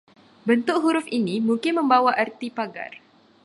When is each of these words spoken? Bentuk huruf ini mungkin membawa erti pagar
Bentuk 0.49 0.79
huruf 0.83 1.05
ini 1.19 1.35
mungkin 1.47 1.73
membawa 1.79 2.11
erti 2.23 2.47
pagar 2.57 2.91